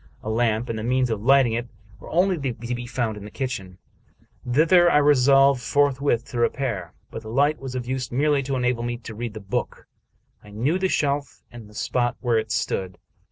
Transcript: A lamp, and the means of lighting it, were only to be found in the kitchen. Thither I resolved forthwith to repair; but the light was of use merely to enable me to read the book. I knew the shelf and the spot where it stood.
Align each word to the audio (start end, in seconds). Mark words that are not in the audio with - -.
A 0.23 0.31
lamp, 0.31 0.67
and 0.67 0.79
the 0.79 0.83
means 0.83 1.11
of 1.11 1.21
lighting 1.21 1.53
it, 1.53 1.67
were 1.99 2.09
only 2.09 2.35
to 2.35 2.73
be 2.75 2.87
found 2.87 3.17
in 3.17 3.23
the 3.23 3.29
kitchen. 3.29 3.77
Thither 4.51 4.89
I 4.89 4.97
resolved 4.97 5.61
forthwith 5.61 6.25
to 6.31 6.39
repair; 6.39 6.95
but 7.11 7.21
the 7.21 7.29
light 7.29 7.59
was 7.59 7.75
of 7.75 7.85
use 7.85 8.11
merely 8.11 8.41
to 8.41 8.55
enable 8.55 8.81
me 8.81 8.97
to 8.97 9.13
read 9.13 9.35
the 9.35 9.39
book. 9.39 9.85
I 10.43 10.49
knew 10.49 10.79
the 10.79 10.89
shelf 10.89 11.43
and 11.51 11.69
the 11.69 11.75
spot 11.75 12.17
where 12.19 12.39
it 12.39 12.51
stood. 12.51 12.97